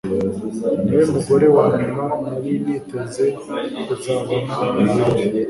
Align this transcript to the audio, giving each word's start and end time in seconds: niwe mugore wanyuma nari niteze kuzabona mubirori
niwe 0.83 1.03
mugore 1.13 1.45
wanyuma 1.55 2.03
nari 2.31 2.51
niteze 2.63 3.23
kuzabona 3.87 4.53
mubirori 4.73 5.23